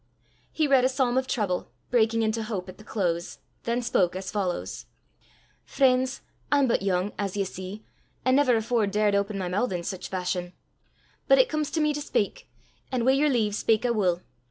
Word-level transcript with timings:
He 0.51 0.65
read 0.67 0.83
a 0.83 0.89
psalm 0.89 1.15
of 1.15 1.27
trouble, 1.27 1.69
breaking 1.91 2.23
into 2.23 2.41
hope 2.41 2.67
at 2.67 2.79
the 2.79 2.83
close, 2.83 3.37
then 3.65 3.83
spoke 3.83 4.15
as 4.15 4.31
follows: 4.31 4.87
"Freens, 5.63 6.21
I'm 6.51 6.67
but 6.67 6.81
yoong, 6.81 7.13
as 7.19 7.37
ye 7.37 7.43
see, 7.43 7.85
an' 8.25 8.35
never 8.35 8.55
afore 8.55 8.87
daured 8.87 9.13
open 9.13 9.37
my 9.37 9.47
moo' 9.47 9.67
i' 9.67 9.81
sic 9.81 10.05
fashion, 10.05 10.53
but 11.27 11.37
it 11.37 11.49
comes 11.49 11.69
to 11.69 11.79
me 11.81 11.93
to 11.93 11.99
speyk, 12.01 12.45
an' 12.91 13.05
wi' 13.05 13.11
yer 13.11 13.29
leave, 13.29 13.53
speyk 13.53 13.85
I 13.85 13.91
wull. 13.91 14.21